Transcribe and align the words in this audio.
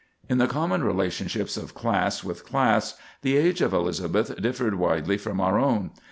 In 0.27 0.39
the 0.39 0.47
common 0.47 0.83
relationships 0.83 1.55
of 1.57 1.75
class 1.75 2.23
with 2.23 2.43
class 2.43 2.95
the 3.21 3.37
age 3.37 3.61
of 3.61 3.71
Elizabeth 3.71 4.35
differed 4.41 4.73
widely 4.73 5.15
from 5.19 5.39
our 5.39 5.59
own. 5.59 5.91